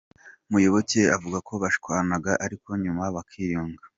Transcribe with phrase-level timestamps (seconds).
[0.51, 3.83] Muyoboke avuga ko bashwanaga ariko nyuma bakiyunga.